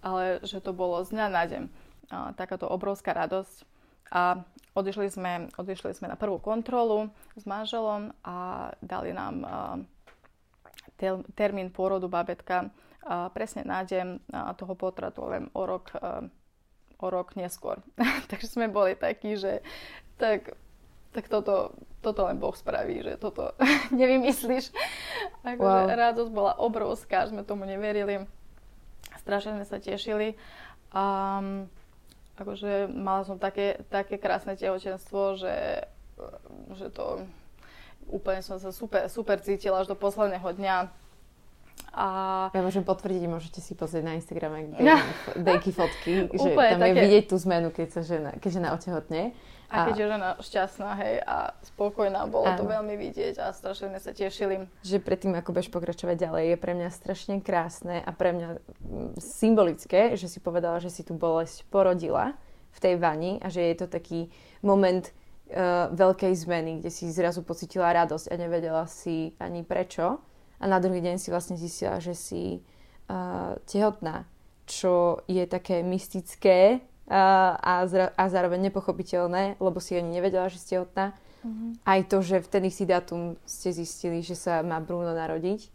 [0.00, 1.62] Ale že to bolo z dňa na deň.
[2.10, 3.68] A, takáto obrovská radosť.
[4.14, 4.40] A
[4.72, 9.48] odišli sme, odišli sme na prvú kontrolu s manželom a dali nám a,
[10.96, 12.72] tel, termín pôrodu babetka
[13.04, 16.24] a, presne na deň a, toho potratu, len o rok, a,
[16.98, 17.84] o rok neskôr.
[18.32, 19.60] Takže sme boli takí, že
[20.16, 20.54] tak,
[21.12, 23.54] tak toto, toto len Boh spraví, že toto
[23.94, 24.70] nevymyslíš.
[25.42, 25.94] Akože Wow.
[25.94, 28.24] radosť bola obrovská, sme tomu neverili.
[29.20, 30.36] Strašne sme sa tešili.
[30.94, 31.66] Um,
[32.36, 35.86] akože mala som také, také krásne tehotenstvo, že,
[36.74, 37.24] že to
[38.10, 40.76] úplne som sa super, super cítila až do posledného dňa.
[41.94, 42.06] A...
[42.50, 44.74] Ja môžem potvrdiť, môžete si pozrieť na Instagrame
[45.38, 46.90] dejky fotky, že tam také...
[46.90, 49.30] je vidieť tú zmenu, keď sa žena, keď žena otehotne.
[49.74, 52.62] A keď je žena šťastná, hej, a spokojná, bolo Áno.
[52.62, 54.70] to veľmi vidieť a strašne sme sa tešili.
[54.86, 59.10] Že predtým, ako budeš pokračovať ďalej, je pre mňa strašne krásne a pre mňa mm,
[59.18, 62.38] symbolické, že si povedala, že si tú bolesť porodila
[62.74, 64.30] v tej vani a že je to taký
[64.62, 70.22] moment uh, veľkej zmeny, kde si zrazu pocitila radosť a nevedela si ani prečo.
[70.60, 72.60] A na druhý deň si vlastne zistila, že si
[73.10, 74.24] uh, tehotná,
[74.64, 80.80] čo je také mystické a, zra- a zároveň nepochopiteľné, lebo si ani nevedela, že ste
[80.80, 81.12] tehotná.
[81.44, 81.70] Mm-hmm.
[81.84, 85.68] Aj to, že v ten istý dátum ste zistili, že sa má Bruno narodiť,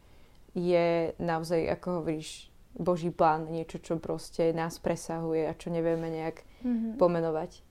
[0.58, 6.42] je naozaj, ako hovoríš, Boží plán, niečo, čo proste nás presahuje a čo nevieme nejak
[6.42, 6.98] mm-hmm.
[6.98, 7.62] pomenovať.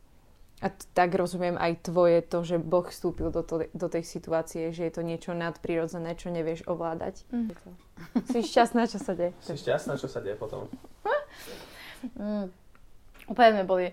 [0.58, 4.74] A t- tak rozumiem aj tvoje to, že Boh vstúpil do, to, do tej situácie,
[4.74, 7.22] že je to niečo nadprirodzené, čo nevieš ovládať.
[7.30, 7.54] Mm.
[8.26, 9.34] Si šťastná, čo sa deje.
[9.38, 10.66] Si šťastná, čo sa deje potom.
[12.18, 12.50] mm.
[13.30, 13.86] Úplne sme boli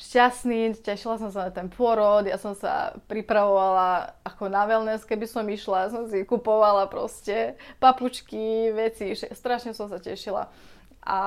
[0.00, 5.28] šťastní, tešila som sa na ten pôrod, ja som sa pripravovala ako na wellness, keby
[5.28, 10.48] som išla, som si kupovala proste papučky, veci, strašne som sa tešila.
[11.04, 11.18] A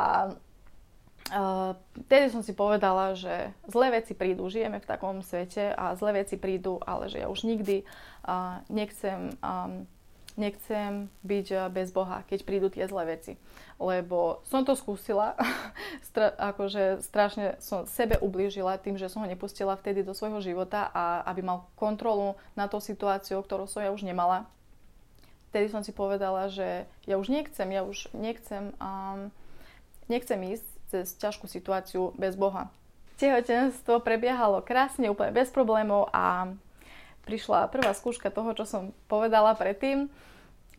[1.32, 1.78] uh,
[2.12, 6.36] tedy som si povedala, že zlé veci prídu, žijeme v takom svete a zlé veci
[6.36, 7.88] prídu, ale že ja už nikdy
[8.28, 9.88] uh, nechcem um,
[10.36, 13.38] nechcem byť eh, bez Boha, keď prídu tie zlé veci.
[13.78, 15.38] Lebo som to skúsila,
[16.10, 20.90] Stra- akože strašne som sebe ublížila tým, že som ho nepustila vtedy do svojho života
[20.94, 24.50] a aby mal kontrolu na tú situáciu, ktorú som ja už nemala.
[25.54, 29.30] Vtedy som si povedala, že ja už nechcem, ja už nechcem, um,
[30.10, 32.70] nechcem ísť cez ťažkú situáciu bez Boha.
[33.18, 36.54] Tehotenstvo prebiehalo krásne, úplne bez problémov a
[37.26, 40.06] prišla prvá skúška toho, čo som povedala predtým.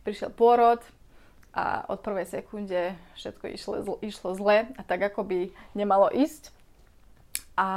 [0.07, 0.79] Prišiel pôrod
[1.51, 5.39] a od prvej sekunde všetko išlo, išlo zle a tak ako by
[5.75, 6.55] nemalo ísť.
[7.59, 7.69] A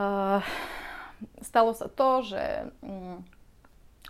[0.00, 0.40] uh,
[1.44, 2.44] stalo sa to, že
[2.80, 3.20] um,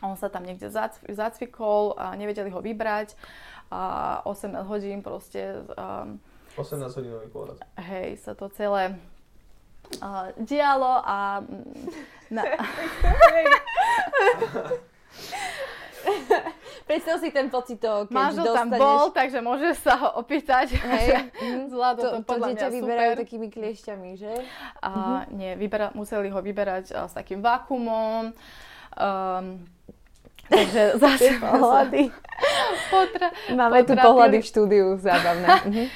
[0.03, 0.71] on sa tam niekde
[1.11, 3.19] zacvikol a nevedeli ho vybrať
[3.71, 5.67] a 18 hodín proste...
[5.75, 6.23] Um,
[6.61, 7.59] 18 hodinový pôrod.
[7.81, 8.95] Hej, sa to celé
[9.99, 11.43] uh, dialo a...
[12.31, 12.43] Na...
[16.87, 18.57] Predstav si ten pocit toho, keď Máš dostaneš...
[18.57, 20.75] tam bol, takže môžeš sa ho opýtať.
[20.75, 21.31] Hej.
[21.73, 23.23] Zvládol to, to podľa to dieťa mňa vyberajú super.
[23.23, 24.33] takými kliešťami, že?
[24.83, 25.21] A, uh-huh.
[25.37, 28.35] Nie, vybera, museli ho vyberať a, s takým vakuumom.
[28.99, 29.45] Um,
[30.51, 32.11] takže zase pohľady.
[32.91, 35.87] Potra, Máme tu pohľady v štúdiu, zábavné.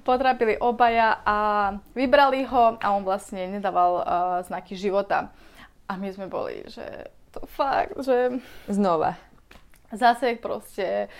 [0.00, 1.36] Potrapili obaja a
[1.92, 4.04] vybrali ho a on vlastne nedával uh,
[4.40, 5.28] znaky života.
[5.86, 8.40] A my sme boli, že to fakt, že...
[8.72, 9.20] Znova.
[9.92, 11.12] Zase proste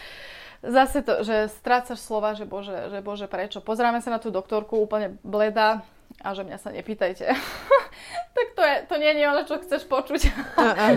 [0.62, 3.58] zase to, že strácaš slova, že bože, že bože, prečo.
[3.58, 5.82] Pozráme sa na tú doktorku úplne bleda
[6.22, 7.26] a že mňa sa nepýtajte.
[8.36, 10.20] tak to, je, to nie je ono, čo chceš počuť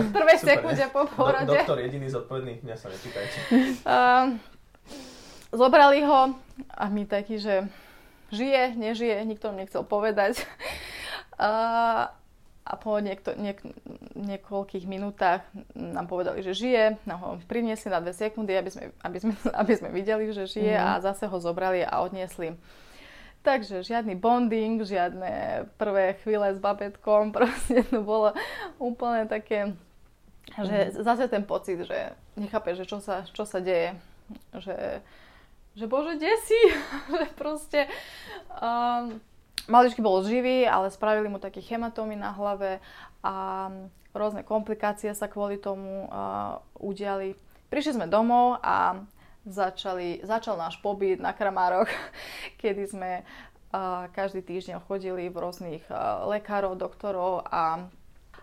[0.06, 1.50] v prvej sekunde po porode.
[1.50, 3.38] Do, doktor jediný zodpovedný, mňa sa nepýtajte.
[3.82, 4.38] Uh,
[5.56, 6.36] zobrali ho
[6.76, 7.64] a my taký, že
[8.30, 10.42] žije, nežije, nikto nám nechcel povedať.
[11.36, 12.16] A,
[12.64, 13.60] a po niekto, niek,
[14.16, 15.44] niekoľkých minútach
[15.76, 19.72] nám povedali, že žije, nám ho priniesli na dve sekundy, aby sme, aby sme, aby
[19.76, 20.80] sme videli, že žije mm.
[20.80, 22.56] a zase ho zobrali a odniesli.
[23.44, 28.32] Takže žiadny bonding, žiadne prvé chvíle s babetkom, proste to bolo
[28.80, 29.76] úplne také,
[30.56, 31.04] že mm.
[31.04, 33.92] zase ten pocit, že nechápe, že čo sa, čo sa deje,
[34.56, 35.04] že
[35.76, 36.60] že bože, kde si?
[37.20, 37.86] že proste...
[38.56, 39.20] Um,
[39.66, 42.78] maličky bol živý, ale spravili mu také hematómy na hlave
[43.20, 43.68] a
[44.14, 47.36] rôzne komplikácie sa kvôli tomu uh, udiali.
[47.68, 49.02] Prišli sme domov a
[49.44, 51.90] začali, začal náš pobyt na Kramároch,
[52.62, 57.86] kedy sme uh, každý týždeň chodili v rôznych uh, lekárov, doktorov a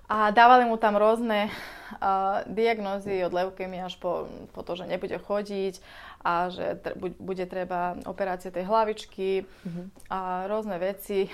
[0.03, 5.15] a dávali mu tam rôzne uh, diagnózy od leukémie až po, po to, že nebude
[5.15, 5.79] chodiť
[6.23, 9.85] a že tre, bude treba operácie tej hlavičky mm-hmm.
[10.07, 11.27] a rôzne veci.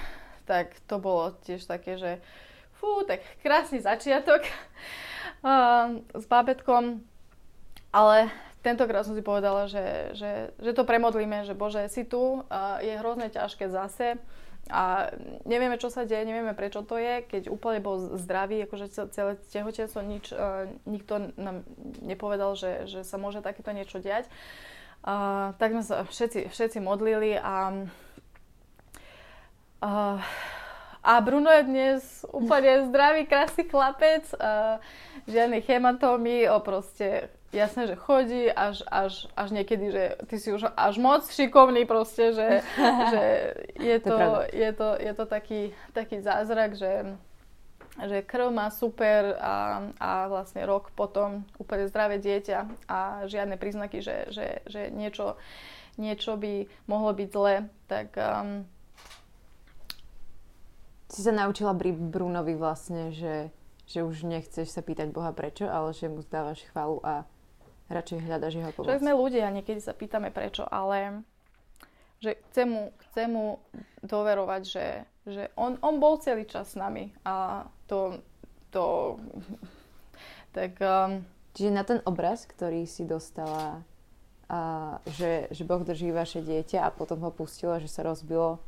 [0.49, 2.17] Tak to bolo tiež také, že
[2.81, 4.41] fú, tak krásny začiatok
[5.45, 7.05] uh, s bábetkom.
[7.93, 8.33] Ale
[8.65, 12.97] tentokrát som si povedala, že, že, že to premodlíme, že Bože, si tu, uh, je
[12.97, 14.17] hrozne ťažké zase
[14.69, 15.09] a
[15.49, 20.01] nevieme, čo sa deje, nevieme, prečo to je, keď úplne bol zdravý, akože celé tehotenstvo,
[20.01, 21.61] nič, uh, nikto nám
[22.01, 24.29] nepovedal, že, že sa môže takéto niečo diať.
[24.29, 24.69] Uh,
[25.55, 27.87] tak sme sa všetci, všetci modlili a,
[29.83, 30.19] uh,
[30.99, 32.01] A Bruno je dnes
[32.35, 34.83] úplne zdravý, krásny chlapec, uh,
[35.31, 40.69] žiadne hematómy, o proste jasné, že chodí až, až, až niekedy, že ty si už
[40.75, 42.47] až moc šikovný proste, že,
[43.15, 43.23] že
[43.79, 45.61] je, to, je, to, je to taký,
[45.95, 47.15] taký zázrak, že,
[48.05, 53.99] že krv má super a, a vlastne rok potom úplne zdravé dieťa a žiadne príznaky,
[53.99, 55.35] že, že, že niečo,
[55.99, 57.55] niečo by mohlo byť zle,
[57.89, 58.15] tak...
[58.15, 58.69] Um,
[61.09, 63.49] si sa naučila pri Brunovi vlastne, že,
[63.89, 67.25] že už nechceš sa pýtať Boha prečo, ale že mu zdávaš chválu a
[67.89, 68.93] radšej hľadaš jeho pomoc.
[68.93, 71.25] Že sme ľudia, niekedy sa pýtame prečo, ale
[72.21, 73.57] že chcem mu, chcem mu
[74.05, 74.85] doverovať, že,
[75.29, 78.21] že on, on bol celý čas s nami a to,
[78.73, 79.17] to
[80.57, 80.77] tak...
[80.81, 83.81] Um, Čiže na ten obraz, ktorý si dostala,
[84.47, 84.59] a,
[85.09, 88.61] že, že Boh drží vaše dieťa a potom ho pustilo, že sa rozbilo,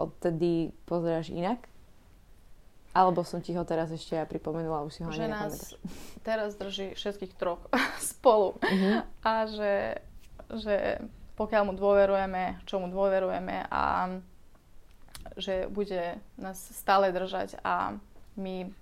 [0.00, 1.60] odtedy pozeráš inak?
[2.96, 5.76] Alebo som ti ho teraz ešte ja pripomenula, už si ho Že nás
[6.24, 7.60] teraz drží všetkých troch
[8.00, 8.56] spolu.
[8.56, 9.04] Uh-huh.
[9.20, 10.00] A že,
[10.48, 11.04] že
[11.36, 14.16] pokiaľ mu dôverujeme, čo mu dôverujeme a
[15.36, 17.96] že bude nás stále držať a
[18.36, 18.72] my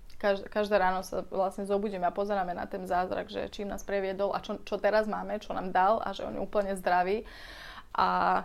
[0.47, 4.39] každé, ráno sa vlastne zobudíme a pozeráme na ten zázrak, že čím nás previedol a
[4.39, 7.27] čo, čo teraz máme, čo nám dal a že on je úplne zdravý.
[7.93, 8.41] A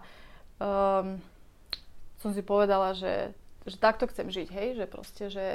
[0.58, 1.16] um,
[2.20, 3.32] som si povedala, že
[3.68, 5.46] že takto chcem žiť, hej, že proste, že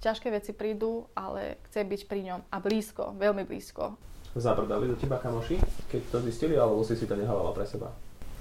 [0.00, 3.96] ťažké veci prídu, ale chcem byť pri ňom a blízko, veľmi blízko.
[4.34, 7.92] Zabrdali do teba kamoši, keď to zistili, alebo si si to nehala pre seba?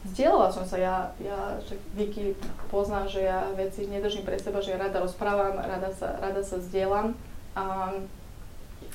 [0.03, 2.35] Zdieľala som sa, ja, ja že Vicky
[2.67, 6.59] pozná, že ja veci nedržím pre seba, že ja rada rozprávam, rada sa, rada sa
[6.59, 7.15] zdieľam.
[7.55, 8.11] Um,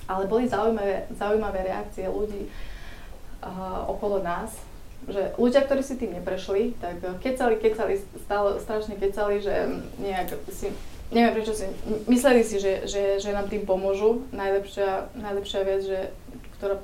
[0.04, 2.48] ale boli zaujímavé, zaujímavé reakcie ľudí
[3.40, 4.52] uh, okolo nás,
[5.08, 9.54] že ľudia, ktorí si tým neprešli, tak kecali, kecali, stále strašne kecali, že
[10.00, 10.68] nejak si,
[11.08, 11.64] neviem prečo si,
[12.10, 14.26] mysleli si, že, že, že nám tým pomôžu.
[14.34, 16.00] Najlepšia, najlepšia vec, že,
[16.58, 16.82] ktorá,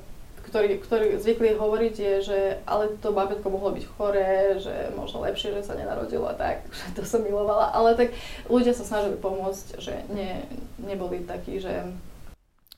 [0.54, 5.50] ktorý, ktorý zvykli hovoriť je, že ale to babetko mohlo byť choré, že možno lepšie,
[5.50, 7.74] že sa nenarodilo a tak, že to som milovala.
[7.74, 8.14] Ale tak
[8.46, 10.46] ľudia sa snažili pomôcť, že ne,
[10.78, 11.82] neboli takí, že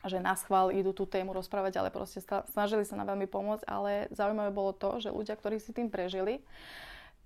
[0.06, 2.22] že na schvál idú tú tému rozprávať, ale proste
[2.54, 6.38] snažili sa nám veľmi pomôcť, ale zaujímavé bolo to, že ľudia, ktorí si tým prežili,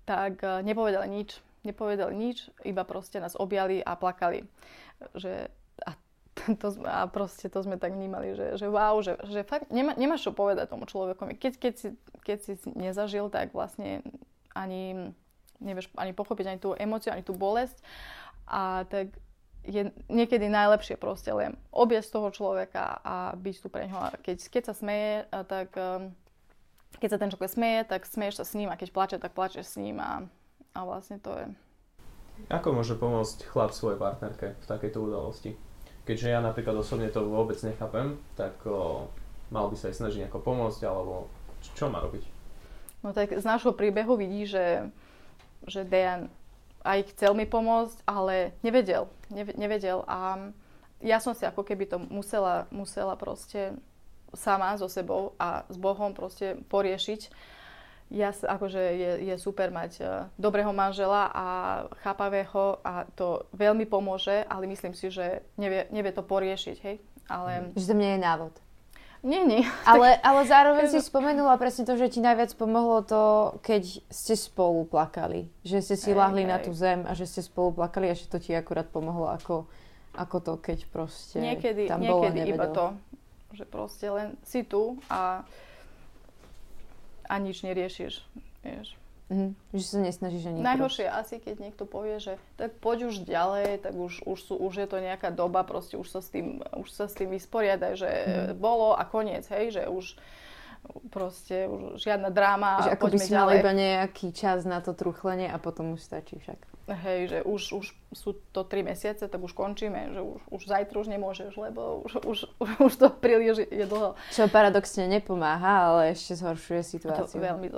[0.01, 1.37] tak e, nepovedali nič.
[1.61, 4.49] Nepovedali nič, iba proste nás objali a plakali.
[5.13, 5.53] Že,
[6.61, 10.25] to, a proste to sme tak vnímali, že, že wow, že, že fakt nemá, nemáš
[10.25, 11.37] čo povedať tomu človeku.
[11.37, 11.87] Keď, keď, si,
[12.25, 14.05] keď si nezažil, tak vlastne
[14.55, 15.13] ani
[15.61, 17.77] nevieš ani pochopiť ani tú emóciu, ani tú bolesť.
[18.49, 19.13] A tak
[19.61, 24.17] je niekedy najlepšie proste len z toho človeka a byť tu pre ňoho.
[24.25, 26.09] Keď, keď sa smeje, tak um,
[26.97, 29.77] keď sa ten človek smeje, tak smeješ sa s ním a keď plače, tak plačeš
[29.77, 30.25] s ním a,
[30.73, 31.47] a vlastne to je.
[32.49, 35.53] Ako môže pomôcť chlap svojej partnerke v takejto udalosti?
[36.01, 39.05] Keďže ja napríklad osobne to vôbec nechápem, tak o,
[39.53, 41.29] mal by sa aj snažiť nejako pomôcť, alebo
[41.77, 42.25] čo má robiť?
[43.05, 44.89] No tak z nášho príbehu vidí, že,
[45.69, 46.29] že Dejan
[46.81, 49.05] aj chcel mi pomôcť, ale nevedel.
[49.33, 50.49] Nevedel a
[51.01, 53.73] ja som si ako keby to musela, musela proste
[54.33, 57.21] sama so sebou a s Bohom proste poriešiť.
[58.11, 61.45] Ja, akože je, je super mať uh, dobrého manžela a
[62.03, 66.99] chápavého a to veľmi pomôže, ale myslím si, že nevie, nevie to poriešiť, hej.
[67.31, 67.71] Ale...
[67.79, 68.53] Že to mne je návod.
[69.21, 69.61] Nie, nie.
[69.89, 74.89] Ale, ale zároveň si spomenula presne to, že ti najviac pomohlo to, keď ste spolu
[74.89, 75.45] plakali.
[75.61, 78.41] Že ste si lahli na tú zem a že ste spolu plakali a že to
[78.41, 79.69] ti akurát pomohlo ako,
[80.17, 82.85] ako to, keď proste niekedy, tam niekedy bolo iba to,
[83.53, 85.45] že proste len si tu a,
[87.31, 88.19] a nič neriešiš.
[88.67, 88.99] Vieš.
[89.31, 93.23] Mm, že sa nesnažíš ani Najhoršie je asi, keď niekto povie, že tak poď už
[93.23, 96.59] ďalej, tak už, už, sú, už je to nejaká doba, proste už sa s tým,
[96.75, 98.59] už sa s tým vysporiadaj, že mm.
[98.59, 100.19] bolo a koniec, hej, že už
[101.13, 103.59] proste už žiadna dráma že ako by si ďalej.
[103.61, 106.57] iba nejaký čas na to truchlenie a potom už stačí však.
[106.91, 110.97] Hej, že už, už sú to 3 mesiace, tak už končíme, že už, už zajtra
[110.99, 112.37] už nemôžeš, lebo už, už,
[112.87, 114.17] už to príliš je dlho.
[114.33, 117.39] Čo paradoxne nepomáha, ale ešte zhoršuje situáciu.
[117.39, 117.69] To veľmi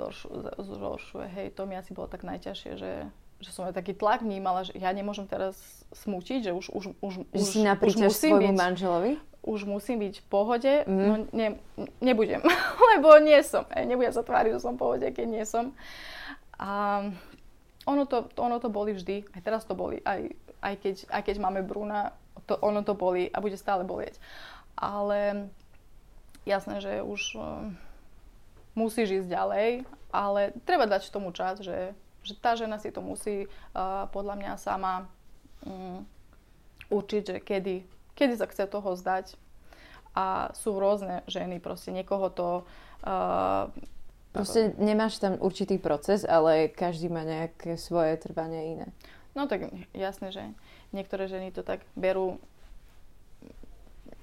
[0.58, 2.92] zhoršuje, hej, to mi asi bolo tak najťažšie, že
[3.44, 5.58] že som aj taký tlak vnímala, že ja nemôžem teraz
[5.92, 9.20] smútiť, že už, už, už, že už, si už musím byť, manželovi?
[9.44, 11.04] Už musím byť v pohode, mm.
[11.04, 11.60] no ne,
[12.00, 12.40] nebudem,
[12.96, 13.68] lebo nie som.
[13.70, 15.76] Nebudem sa tváriť, že som v pohode, keď nie som.
[16.56, 17.04] A
[17.84, 20.32] ono to, ono to boli vždy, aj teraz to boli, aj,
[20.64, 22.16] aj, keď, aj keď máme Bruna,
[22.48, 24.16] to, ono to boli a bude stále bolieť.
[24.72, 25.52] Ale
[26.48, 27.68] jasné, že už uh,
[28.72, 29.68] musíš ísť ďalej,
[30.08, 31.92] ale treba dať tomu čas, že
[32.24, 35.04] že tá žena si to musí uh, podľa mňa sama
[35.68, 36.00] um,
[36.88, 39.34] určiť, že kedy, kedy sa chce toho zdať.
[40.14, 42.48] A sú rôzne ženy, proste niekoho to...
[43.02, 43.70] Uh,
[44.30, 48.86] proste nemáš tam určitý proces, ale každý má nejaké svoje trvanie iné.
[49.34, 50.42] No tak jasné, že
[50.94, 52.38] niektoré ženy to tak berú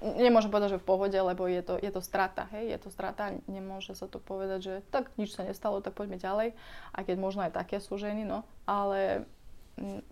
[0.01, 3.37] nemôžem povedať, že v pohode, lebo je to, je to strata, hej, je to strata,
[3.45, 6.57] nemôže sa to povedať, že tak nič sa nestalo, tak poďme ďalej,
[6.97, 9.29] aj keď možno aj také sú ženy, no, ale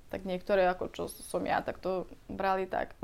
[0.10, 2.96] tak niektoré, ako čo som ja, tak to brali tak,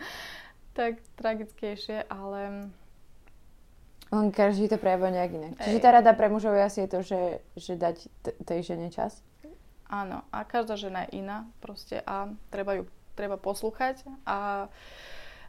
[0.78, 2.70] tak tragickejšie, ale...
[4.08, 5.52] On každý to prejavuje nejak inak.
[5.60, 7.22] Čiže tá rada pre mužov asi je to, že,
[7.60, 9.20] že dať t- tej žene čas?
[9.88, 12.84] Áno, a každá žena je iná proste a treba ju
[13.16, 14.68] treba poslúchať a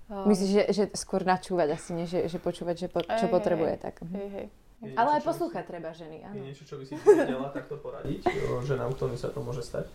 [0.09, 3.33] Um, Myslíš, že, že skôr načúvať asi, nie že, že počúvať, že po, čo hej,
[3.33, 3.95] potrebuje, hej, tak.
[4.01, 4.13] Mhm.
[4.17, 4.47] Hej, hej.
[4.79, 5.69] Je Ale aj poslúchať si...
[5.69, 6.33] treba ženy, áno.
[6.33, 8.25] Je niečo, čo by si vedela takto poradiť,
[8.65, 9.85] že na ktorým sa to môže stať?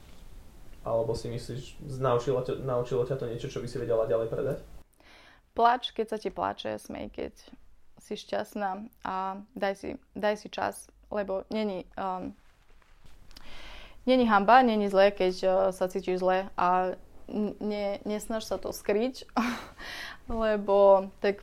[0.85, 4.59] Alebo si myslíš, naučilo ťa, naučilo ťa to niečo, čo by si vedela ďalej predať?
[5.57, 7.33] Plač, keď sa ti plače, smej, keď
[8.05, 12.37] si šťastná a daj si, daj si čas, lebo není, um,
[14.05, 16.99] není hamba, není zlé, keď uh, sa cítiš zle a
[17.61, 19.25] ne, nesnaž sa to skryť,
[20.29, 21.41] lebo tak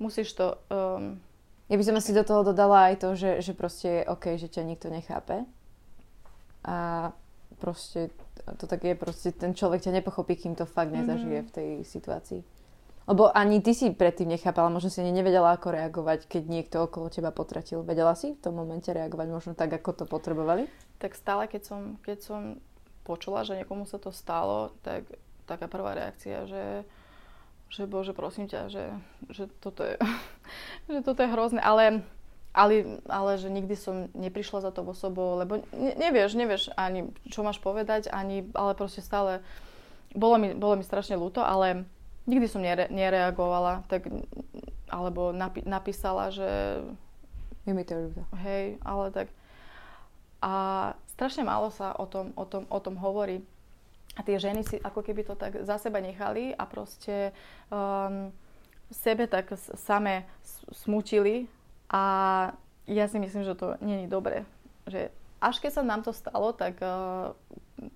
[0.00, 0.56] musíš to...
[0.72, 1.20] Um,
[1.68, 4.52] ja by som asi do toho dodala aj to, že, že proste je OK, že
[4.52, 5.48] ťa nikto nechápe.
[6.64, 7.10] A
[7.58, 8.10] proste
[8.58, 11.50] to tak je, proste ten človek ťa nepochopí, kým to fakt nezažije mm-hmm.
[11.50, 12.40] v tej situácii.
[13.04, 17.12] Lebo ani ty si predtým nechápala, možno si ani nevedela, ako reagovať, keď niekto okolo
[17.12, 17.84] teba potratil.
[17.84, 20.64] Vedela si v tom momente reagovať možno tak, ako to potrebovali?
[20.96, 22.40] Tak stále, keď som, keď som
[23.04, 25.04] počula, že niekomu sa to stalo, tak
[25.44, 26.64] taká prvá reakcia, že,
[27.68, 28.84] že bože, prosím ťa, že,
[29.28, 30.00] že, toto, je,
[30.92, 32.08] že toto je hrozné, ale,
[32.54, 37.42] ale, ale že nikdy som neprišla za to osobou, lebo ne, nevieš, nevieš ani čo
[37.42, 39.42] máš povedať, ani, ale proste stále,
[40.14, 41.82] bolo mi, bolo mi strašne ľúto, ale
[42.30, 44.06] nikdy som nere, nereagovala, tak,
[44.86, 46.46] alebo napi, napísala, že...
[47.66, 48.22] Je mi to ľúto.
[48.46, 49.26] Hej, ale tak...
[50.44, 50.52] A
[51.16, 53.40] strašne málo sa o tom, o tom, o tom hovorí.
[54.14, 57.32] A tie ženy si ako keby to tak za seba nechali a proste
[57.72, 58.28] um,
[58.92, 60.28] sebe tak same
[60.70, 61.48] smutili
[61.94, 62.02] a
[62.90, 64.42] ja si myslím, že to není dobre.
[64.90, 67.30] Že až keď sa nám to stalo, tak, uh,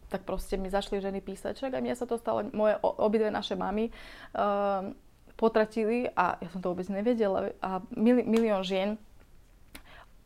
[0.07, 3.59] tak proste mi zašli ženy písať, však aj mne sa to stalo, moje obidve naše
[3.59, 4.95] mamy uh,
[5.35, 9.01] potratili a ja som to vôbec nevedela a mili, milión žien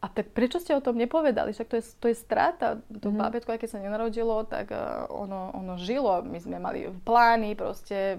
[0.03, 1.55] a tak prečo ste o tom nepovedali?
[1.55, 2.83] Však to je, to je strata.
[2.91, 3.23] To mm-hmm.
[3.23, 6.27] bábätko, aj keď sa nenarodilo, tak uh, ono, ono žilo.
[6.27, 8.19] My sme mali plány, proste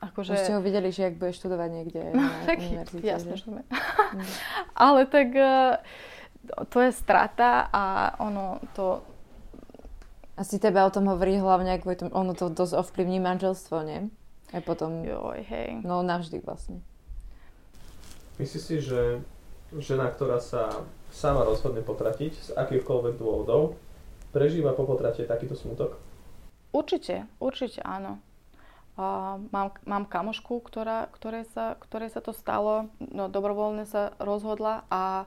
[0.00, 0.32] akože...
[0.34, 3.04] Už ste ho videli, že ak bude študovať niekde na univerzite.
[3.04, 3.44] Jasne, že?
[3.44, 3.62] sme.
[3.66, 4.26] Mm.
[4.88, 5.78] Ale tak uh,
[6.68, 7.84] to je strata a
[8.22, 9.04] ono to...
[10.40, 14.08] Asi tebe o tom hovorí hlavne, ako tom, ono to dosť ovplyvní manželstvo, nie?
[14.56, 15.04] Aj potom...
[15.04, 15.84] Joj, hej.
[15.84, 16.80] No navždy vlastne.
[18.40, 19.20] Myslíš si, že
[19.76, 23.76] žena, ktorá sa sama rozhodne potratiť z akýchkoľvek dôvodov,
[24.32, 26.00] prežíva po potrate takýto smutok?
[26.70, 28.22] Určite, určite áno.
[29.00, 34.84] Uh, mám, mám kamošku, ktorá, ktoré, sa, ktoré sa to stalo, no dobrovoľne sa rozhodla
[34.92, 35.24] a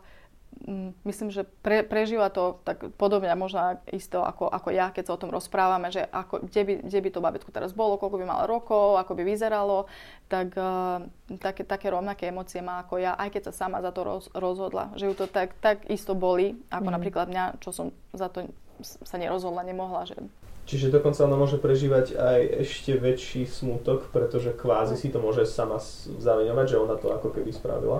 [0.63, 5.15] Mm, myslím, že pre, prežíva to tak podobne možno isto ako, ako ja, keď sa
[5.17, 8.25] o tom rozprávame, že ako, kde, by, kde by to babetko teraz bolo, koľko by
[8.29, 9.89] malo rokov, ako by vyzeralo,
[10.29, 11.03] tak uh,
[11.41, 14.93] také, také rovnaké emócie má ako ja, aj keď sa sama za to roz, rozhodla,
[14.95, 16.93] že ju to tak, tak isto boli, ako mm.
[16.95, 18.47] napríklad mňa, čo som za to
[18.83, 20.05] sa nerozhodla, nemohla.
[20.07, 20.31] Že...
[20.63, 25.83] Čiže dokonca ona môže prežívať aj ešte väčší smutok, pretože kvázi si to môže sama
[26.07, 27.99] zaviňovať, že ona to ako keby spravila.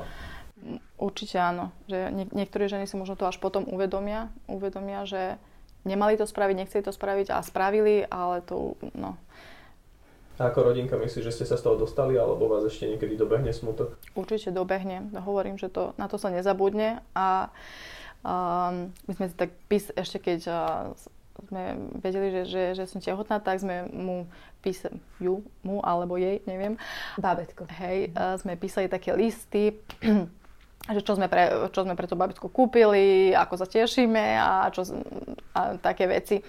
[0.95, 1.75] Určite áno.
[1.91, 5.35] Že nie, niektorí ženy si možno to až potom uvedomia, uvedomia, že
[5.83, 9.19] nemali to spraviť, nechceli to spraviť a spravili, ale to, no.
[10.39, 13.53] A ako rodinka myslíš, že ste sa z toho dostali, alebo vás ešte niekedy dobehne
[13.53, 14.01] smutok?
[14.17, 15.13] Určite dobehne.
[15.13, 17.53] Hovorím, že to, na to sa nezabudne a
[18.25, 20.57] um, my sme si tak pís, ešte keď uh,
[21.49, 24.29] sme vedeli, že, že, že som tehotná, tak sme mu
[24.61, 26.77] písali, ju, mu alebo jej, neviem.
[27.17, 27.65] Bábetko.
[27.67, 29.81] Hej, uh, sme písali také listy,
[30.95, 34.85] že čo sme, pre, čo sme pre to babetko kúpili, ako sa tešíme a, čo,
[35.57, 36.39] a také veci.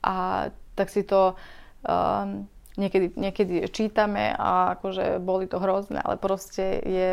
[0.00, 0.48] A
[0.78, 1.36] tak si to
[1.84, 2.46] um,
[2.78, 7.08] niekedy, niekedy čítame a akože boli to hrozné, ale proste je...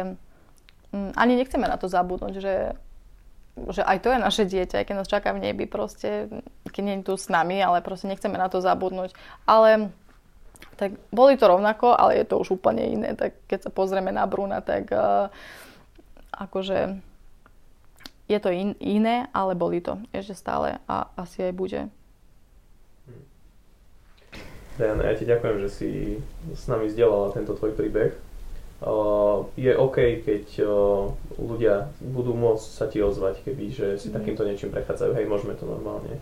[0.94, 2.56] Um, ani nechceme na to zabudnúť, že,
[3.74, 6.30] že aj to je naše dieťa, keď nás čaká v nebi proste,
[6.70, 9.18] keď nie je tu s nami, ale proste nechceme na to zabudnúť.
[9.50, 9.90] Ale
[10.78, 13.18] tak boli to rovnako, ale je to už úplne iné.
[13.18, 15.34] Tak keď sa pozrieme na Bruna, tak uh,
[16.30, 17.02] akože
[18.30, 21.82] je to in, iné, ale boli to ešte stále a asi aj bude.
[24.78, 25.90] Diana, ja ti ďakujem, že si
[26.54, 28.14] s nami zdieľala tento tvoj príbeh.
[28.78, 31.10] Uh, je OK, keď uh,
[31.42, 34.14] ľudia budú môcť sa ti ozvať, keby že si mm.
[34.14, 35.18] takýmto niečím prechádzajú.
[35.18, 36.22] Hej, môžeme to normálne.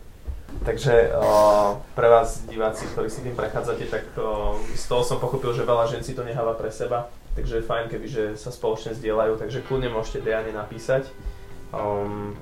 [0.64, 5.52] Takže uh, pre vás diváci, ktorí si tým prechádzate, tak uh, z toho som pochopil,
[5.52, 7.12] že veľa žen si to necháva pre seba.
[7.36, 11.12] Takže je fajn, keby že sa spoločne zdieľajú, takže kľudne môžete Diane napísať.
[11.76, 12.40] Um,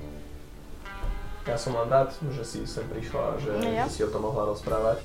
[1.42, 3.90] ja som len rád, že si sem prišla, že ja.
[3.90, 5.02] si o tom mohla rozprávať.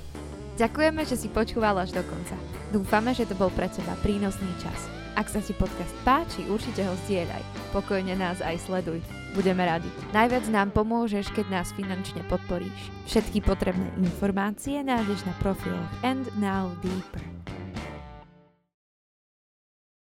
[0.62, 2.38] Ďakujeme, že si počúval až do konca.
[2.70, 4.99] Dúfame, že to bol pre teba prínosný čas.
[5.16, 7.42] Ak sa ti podcast páči, určite ho zdieľaj.
[7.72, 9.00] Pokojne nás aj sleduj.
[9.34, 9.90] Budeme radi.
[10.12, 12.92] Najviac nám pomôžeš, keď nás finančne podporíš.
[13.06, 17.39] Všetky potrebné informácie nájdeš na profiloch And Now Deeper.